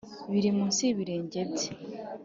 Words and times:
Biri 0.31 0.49
munsi 0.57 0.79
y’ibirenge 0.85 1.39
bye. 1.51 1.69